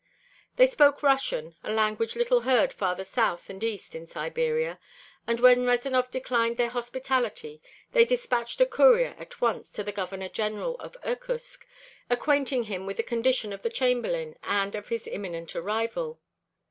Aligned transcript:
They 0.55 0.65
spoke 0.65 1.03
Russian, 1.03 1.55
a 1.63 1.71
language 1.71 2.15
little 2.15 2.41
heard 2.41 2.73
farther 2.73 3.05
north 3.17 3.51
and 3.51 3.63
east 3.63 3.93
in 3.93 4.07
Siberia, 4.07 4.79
and 5.27 5.39
when 5.39 5.67
Rezanov 5.67 6.09
declined 6.09 6.57
their 6.57 6.71
hospitality 6.71 7.61
they 7.91 8.03
dispatched 8.03 8.59
a 8.61 8.65
courier 8.65 9.13
at 9.19 9.39
once 9.41 9.71
to 9.73 9.83
the 9.83 9.91
Governor 9.91 10.29
General 10.29 10.75
of 10.79 10.97
Irkutsk 11.05 11.67
acquainting 12.09 12.63
him 12.63 12.87
with 12.87 12.97
the 12.97 13.03
condition 13.03 13.53
of 13.53 13.61
the 13.61 13.69
Chamberlain 13.69 14.35
and 14.41 14.73
of 14.73 14.87
his 14.87 15.05
imminent 15.05 15.55
arrival. 15.55 16.19